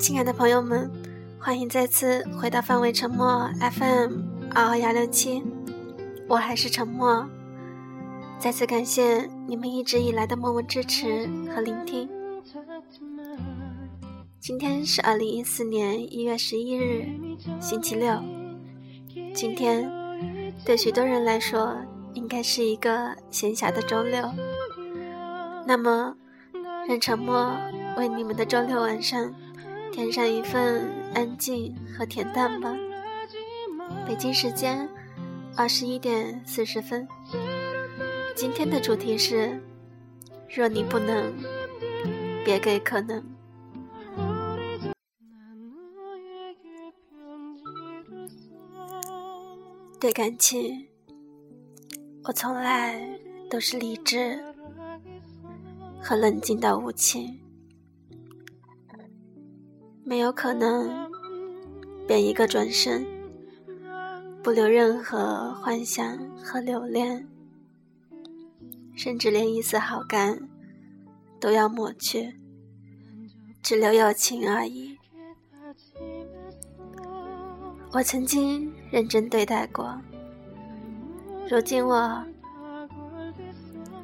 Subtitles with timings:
[0.00, 0.90] 亲爱的朋友们，
[1.38, 4.22] 欢迎再次回到范围沉默 FM
[4.54, 5.44] 二二幺六七，
[6.26, 7.28] 我还是沉默。
[8.38, 12.08] 再次感谢你们一直以来的默默支持和聆听。
[14.40, 17.06] 今天是二零一四年一月十一日，
[17.60, 18.18] 星期六。
[19.34, 19.92] 今天
[20.64, 21.76] 对许多人来说，
[22.14, 24.32] 应该是一个闲暇的周六。
[25.66, 26.16] 那么，
[26.88, 27.54] 让沉默
[27.98, 29.30] 为你们的周六晚上
[30.00, 32.74] 添上一份安静和恬淡吧。
[34.08, 34.88] 北京时间
[35.54, 37.06] 二十一点四十分。
[38.34, 39.60] 今天的主题是：
[40.48, 41.30] 若你不能，
[42.46, 43.22] 别给可能。
[50.00, 50.88] 对感情，
[52.24, 53.06] 我从来
[53.50, 54.42] 都是理智
[56.00, 57.38] 和冷静到无情，
[60.10, 61.08] 没有可能，
[62.04, 63.06] 便一个转身，
[64.42, 67.28] 不留任何幻想和留恋。
[68.96, 70.48] 甚至连一丝好感
[71.38, 72.34] 都要抹去，
[73.62, 74.98] 只留友情而已。
[77.92, 79.96] 我曾经认真对待过，
[81.48, 82.20] 如今我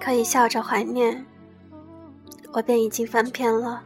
[0.00, 1.24] 可以笑着怀念，
[2.52, 3.84] 我便已经翻篇了，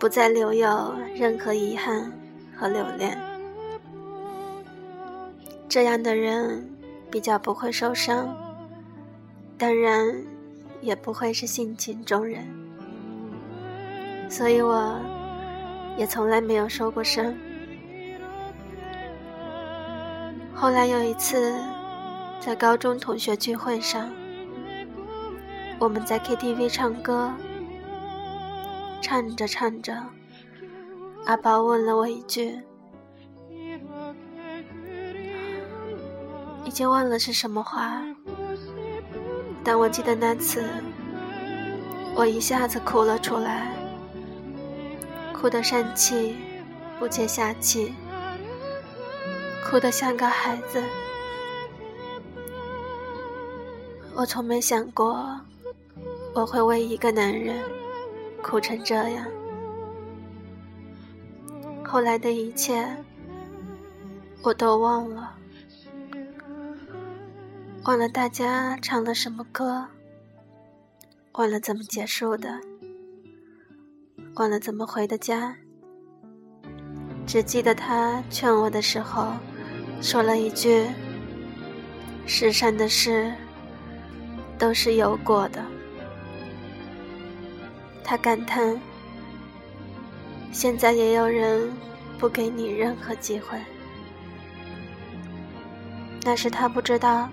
[0.00, 2.10] 不再留有任何遗憾
[2.56, 3.16] 和留恋。
[5.68, 6.66] 这样的人
[7.10, 8.34] 比较不会受伤。
[9.58, 10.10] 当然，
[10.80, 12.42] 也不会是性情中人，
[14.30, 14.98] 所以我
[15.98, 17.34] 也从来没有受过伤。
[20.54, 21.54] 后来有一次，
[22.40, 24.10] 在高中同学聚会上，
[25.78, 27.30] 我们在 KTV 唱歌，
[29.00, 29.94] 唱着唱着，
[31.26, 32.58] 阿宝问了我一句，
[36.64, 38.02] 已经忘了是什么话。
[39.64, 40.64] 但我记得那次，
[42.14, 43.74] 我一下子哭了出来，
[45.32, 46.36] 哭得上气
[46.98, 47.94] 不接下气，
[49.64, 50.82] 哭得像个孩子。
[54.14, 55.40] 我从没想过，
[56.34, 57.56] 我会为一个男人
[58.42, 59.26] 哭成这样。
[61.84, 62.86] 后来的一切，
[64.42, 65.34] 我都忘了。
[67.84, 69.84] 忘了大家唱了什么歌，
[71.32, 72.60] 忘了怎么结束的，
[74.34, 75.56] 忘了怎么回的家，
[77.26, 79.32] 只记得他劝我的时候，
[80.02, 80.86] 说了一句
[82.26, 83.32] ：“世上的事
[84.58, 85.64] 都是有过的。”
[88.02, 88.80] 他感叹
[90.52, 91.72] ：“现在也有人
[92.18, 93.58] 不给你任何机会。”
[96.22, 97.28] 那是他不知道。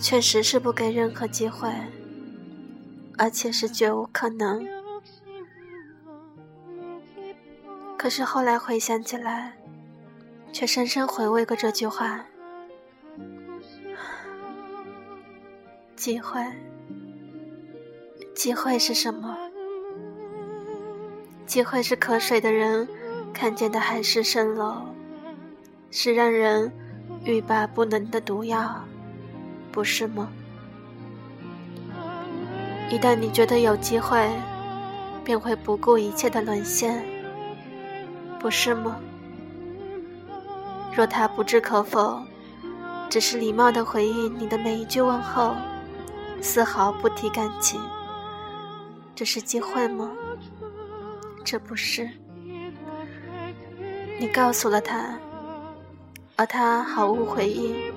[0.00, 1.72] 确实是不给任何机会，
[3.16, 4.66] 而且是绝无可能。
[7.96, 9.52] 可是后来回想起来，
[10.52, 12.26] 却深深回味过这句话：
[15.94, 16.44] 机会，
[18.34, 19.41] 机会是什么？
[21.46, 22.88] 机会是渴水的人
[23.32, 24.76] 看见的海市蜃楼，
[25.90, 26.72] 是让人
[27.24, 28.82] 欲罢不能的毒药。
[29.70, 30.28] 不是吗？
[32.90, 34.30] 一旦你觉得有机会，
[35.24, 37.02] 便会不顾一切的沦陷，
[38.38, 38.96] 不是吗？
[40.94, 42.22] 若他不置可否，
[43.08, 45.54] 只是礼貌的回应你的每一句问候，
[46.42, 47.80] 丝毫不提感情，
[49.14, 50.10] 这是机会吗？
[51.44, 52.08] 这不是。
[54.18, 55.18] 你告诉了他，
[56.36, 57.92] 而他毫无回应。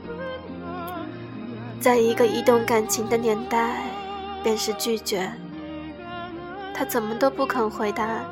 [1.79, 3.83] 在一个移动感情的年代，
[4.43, 5.31] 便是拒绝。
[6.73, 8.25] 他怎么都不肯回答，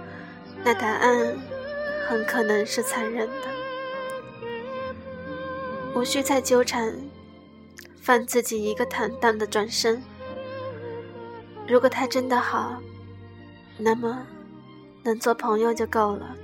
[0.63, 1.37] 那答案
[2.07, 3.47] 很可能是残忍的。
[5.95, 6.93] 无需再纠缠，
[8.01, 10.01] 放自己一个坦荡的转身。
[11.67, 12.81] 如果他真的好，
[13.77, 14.25] 那么
[15.03, 16.35] 能做朋友就够了。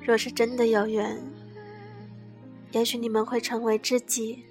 [0.00, 1.20] 若是真的有缘，
[2.70, 4.44] 也许你们会成为知己。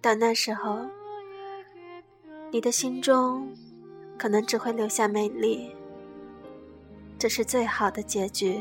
[0.00, 0.80] 到那时候，
[2.50, 3.54] 你的心中
[4.18, 5.70] 可能只会留下美丽，
[7.18, 8.60] 这是最好的结局，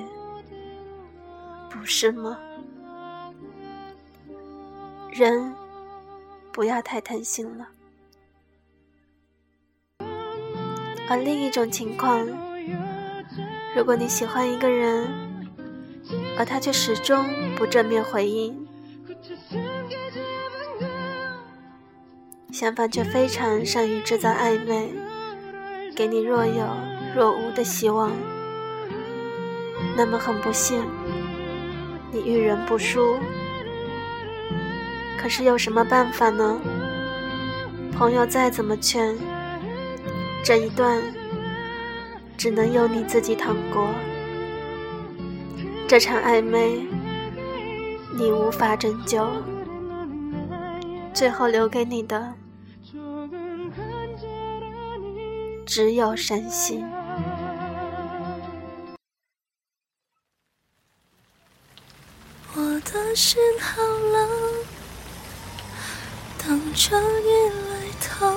[1.69, 2.37] 不是吗？
[5.11, 5.53] 人
[6.51, 7.67] 不要太贪心了。
[11.09, 12.27] 而另一种情况
[13.75, 15.07] 如果你喜欢一个人，
[16.37, 17.25] 而他却始终
[17.55, 18.67] 不正面回应，
[22.51, 24.93] 相反却非常善于制造暧昧，
[25.95, 26.67] 给你若有
[27.15, 28.11] 若无的希望，
[29.97, 30.83] 那么很不幸，
[32.11, 33.17] 你遇人不淑。
[35.17, 36.59] 可是有什么办法呢？
[37.91, 39.17] 朋友再怎么劝，
[40.43, 41.01] 这一段
[42.37, 43.93] 只能由你自己趟过。
[45.87, 46.87] 这场暧昧，
[48.17, 49.27] 你无法拯救，
[51.13, 52.33] 最后留给你的
[55.65, 56.83] 只有伤心。
[62.55, 64.29] 我的心好冷，
[66.39, 68.35] 等着你来疼。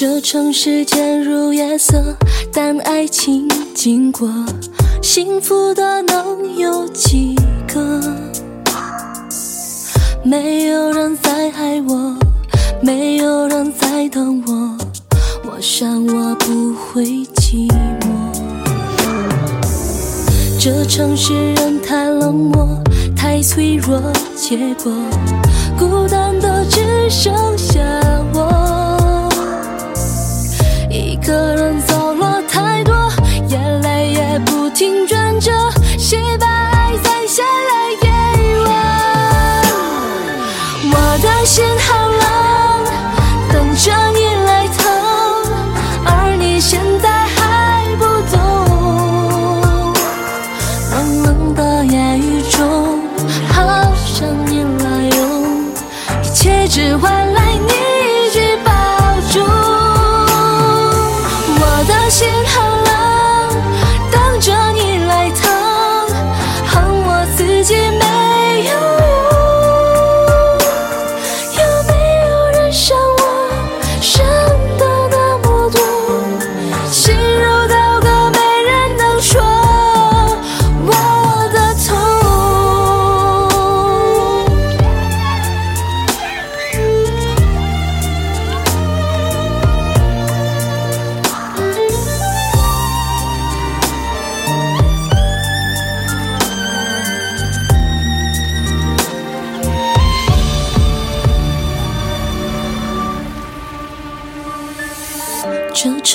[0.00, 2.00] 这城市渐入夜色，
[2.52, 4.30] 但爱情经过，
[5.02, 7.34] 幸福的能有几
[7.66, 8.00] 个？
[10.22, 12.16] 没有人在爱我，
[12.80, 14.78] 没有人在等我，
[15.50, 17.04] 我想我不会
[17.34, 17.68] 寂
[18.00, 18.06] 寞。
[20.60, 22.68] 这城市人太冷漠，
[23.16, 24.00] 太脆弱，
[24.36, 24.92] 结果
[25.76, 27.34] 孤单的只剩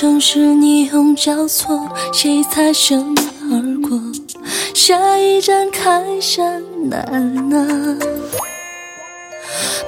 [0.04, 3.14] 城市霓虹交错，谁擦身
[3.50, 3.98] 而过？
[4.74, 7.00] 下一站开山难
[7.50, 7.96] 啊！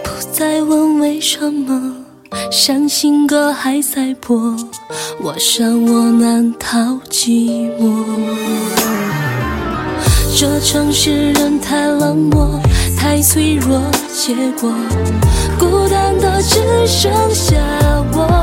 [0.02, 1.96] 不再问为什么，
[2.50, 4.56] 伤心歌还在播，
[5.20, 8.02] 我想我难逃寂寞。
[10.34, 12.58] 这城市人太冷漠，
[12.96, 13.82] 太脆弱，
[14.14, 14.72] 结果
[15.58, 17.54] 孤单的只剩下
[18.14, 18.35] 我。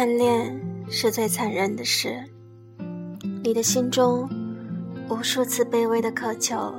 [0.00, 2.24] 暗恋是最残忍的事，
[3.44, 4.26] 你的心中
[5.10, 6.74] 无数次卑微的渴求，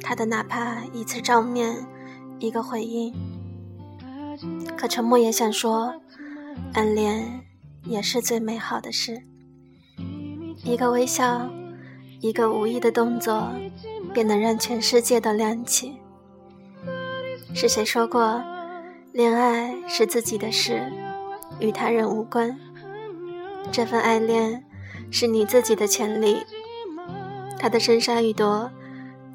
[0.00, 1.76] 他的哪怕一次照面，
[2.38, 3.14] 一个回应。
[4.78, 5.92] 可沉默也想说，
[6.72, 7.44] 暗恋
[7.82, 9.20] 也是最美好的事。
[10.64, 11.46] 一个微笑，
[12.22, 13.46] 一个无意的动作，
[14.14, 15.96] 便能让全世界都亮起。
[17.54, 18.42] 是谁说过，
[19.12, 20.90] 恋爱是自己的事，
[21.60, 22.58] 与他人无关？
[23.72, 24.64] 这份爱恋
[25.10, 26.44] 是你自己的权利，
[27.58, 28.70] 他的生杀予夺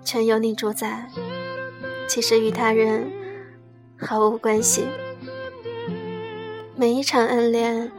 [0.04, 1.08] 全由你主宰。
[2.08, 3.12] 其实与他人
[3.98, 4.86] 毫无关系。
[6.76, 7.92] 每一场暗恋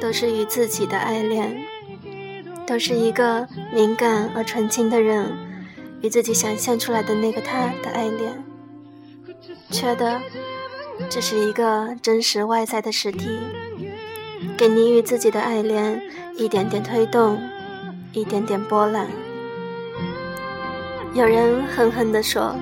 [0.00, 1.64] 都是与自己的爱恋，
[2.66, 5.32] 都是一个敏感而纯情的人
[6.00, 8.44] 与自己想象出来的那个他的爱恋。
[9.70, 10.20] 缺的
[11.10, 13.28] 这是一个真实外在的实体，
[14.56, 16.00] 给你与自己的爱恋
[16.36, 17.38] 一点点推动，
[18.12, 19.08] 一点点波澜。
[21.14, 22.54] 有人狠狠地说：“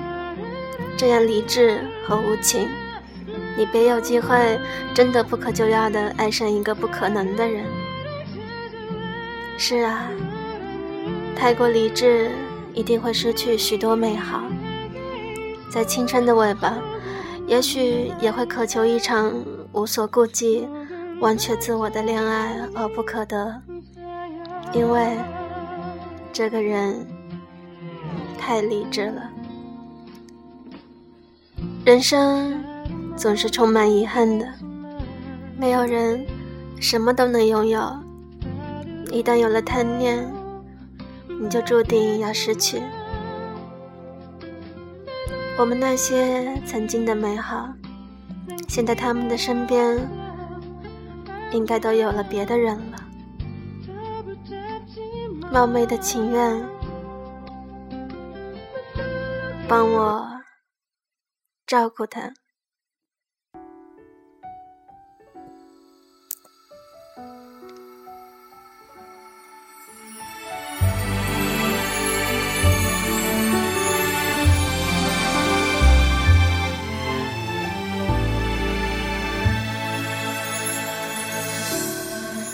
[0.97, 2.67] 这样理智和无情，
[3.57, 4.59] 你别有机会
[4.93, 7.63] 真的不可救药的爱上一个不可能的人。”
[9.57, 10.09] 是啊，
[11.35, 12.31] 太过理智
[12.73, 14.41] 一定会失去许多美好。
[15.71, 16.77] 在青春的尾巴。
[17.51, 19.29] 也许也会渴求一场
[19.73, 20.65] 无所顾忌、
[21.19, 23.61] 忘却自我的恋爱而不可得，
[24.71, 25.17] 因为
[26.31, 27.05] 这个人
[28.39, 29.29] 太理智了。
[31.83, 32.63] 人生
[33.17, 34.47] 总是充满遗憾的，
[35.57, 36.25] 没有人
[36.79, 37.81] 什么都能拥有。
[39.11, 40.25] 一旦有了贪念，
[41.27, 42.81] 你就注定要失去。
[45.57, 47.69] 我们那些曾经的美好，
[48.67, 49.99] 现在他们的身边
[51.51, 52.97] 应该都有了别的人了。
[55.51, 56.65] 冒昧的情愿，
[59.67, 60.27] 帮我
[61.67, 62.33] 照顾他。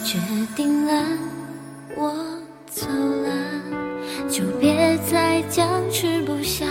[0.07, 0.17] 决
[0.55, 1.03] 定了，
[1.97, 2.13] 我
[2.71, 3.29] 走了，
[4.29, 6.65] 就别再僵持不下，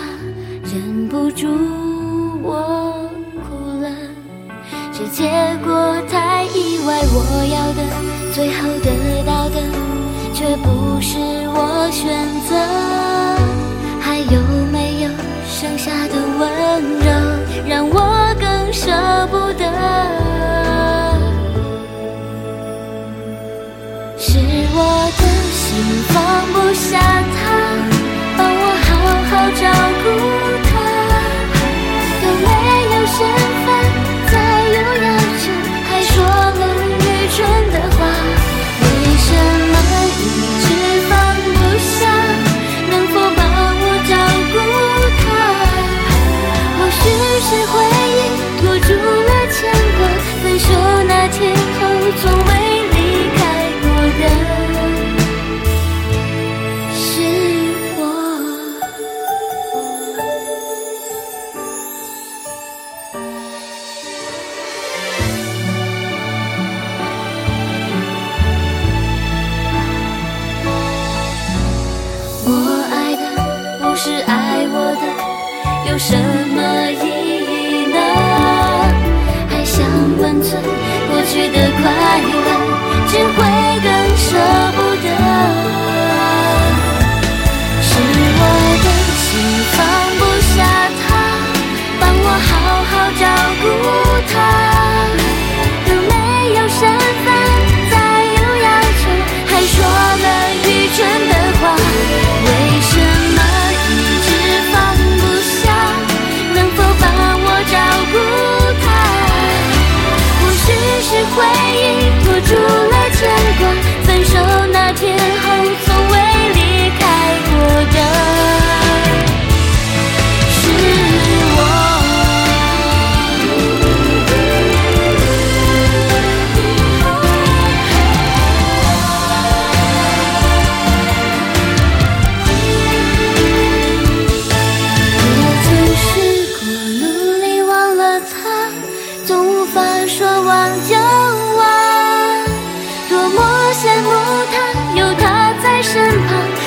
[0.63, 1.47] 忍不住
[2.43, 3.91] 我哭了。
[4.91, 5.29] 这结
[5.63, 7.81] 果太意外，我要的，
[8.33, 8.89] 最后得
[9.27, 9.61] 到的，
[10.33, 11.19] 却不是
[11.53, 12.09] 我选
[12.49, 12.57] 择。
[14.01, 14.41] 还有
[14.73, 15.11] 没有
[15.47, 17.07] 剩下的温柔，
[17.69, 18.91] 让我更舍
[19.31, 19.36] 不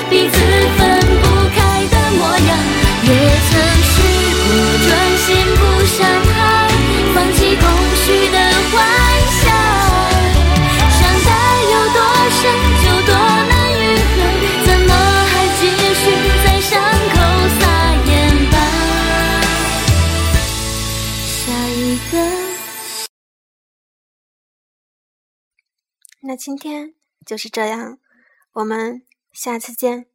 [0.10, 0.80] 彼此分
[1.22, 1.24] 不
[1.54, 2.52] 开的模样，
[3.06, 3.10] 也
[3.48, 3.52] 曾
[3.86, 3.94] 试
[4.42, 4.50] 过
[4.88, 4.90] 专
[5.20, 6.34] 心不伤害，
[7.14, 7.64] 放弃空
[7.96, 8.38] 虚的
[8.72, 8.76] 幻
[9.40, 9.46] 想。
[10.98, 11.30] 伤得
[11.70, 11.98] 有多
[12.40, 12.42] 深，
[12.82, 13.12] 就多
[13.50, 14.18] 难愈合，
[14.66, 14.92] 怎么
[15.30, 15.62] 还继
[15.94, 16.02] 续
[16.44, 16.72] 在伤
[17.14, 17.16] 口
[17.60, 17.62] 撒
[18.10, 18.10] 盐
[18.52, 18.56] 巴？
[21.28, 21.38] 下
[21.70, 21.78] 一
[22.12, 22.14] 个。
[26.22, 28.00] 那今天就是这样，
[28.54, 29.04] 我们。
[29.40, 30.06] 下次见。